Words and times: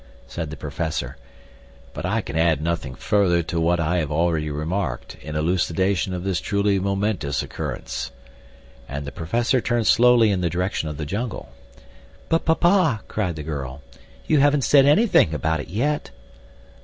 said 0.25 0.49
the 0.49 0.57
professor; 0.57 1.15
"but 1.93 2.07
I 2.07 2.21
can 2.21 2.35
add 2.35 2.59
nothing 2.59 2.95
further 2.95 3.43
to 3.43 3.61
what 3.61 3.79
I 3.79 3.97
have 3.97 4.11
already 4.11 4.49
remarked 4.49 5.13
in 5.21 5.35
elucidation 5.35 6.11
of 6.15 6.23
this 6.23 6.41
truly 6.41 6.79
momentous 6.79 7.43
occurrence," 7.43 8.09
and 8.89 9.05
the 9.05 9.11
professor 9.11 9.61
turned 9.61 9.85
slowly 9.85 10.31
in 10.31 10.41
the 10.41 10.49
direction 10.49 10.89
of 10.89 10.97
the 10.97 11.05
jungle. 11.05 11.49
"But, 12.29 12.45
papa," 12.45 13.01
cried 13.07 13.35
the 13.35 13.43
girl, 13.43 13.83
"you 14.25 14.39
haven't 14.39 14.63
said 14.63 14.87
anything 14.87 15.35
about 15.35 15.59
it 15.59 15.67
yet." 15.67 16.09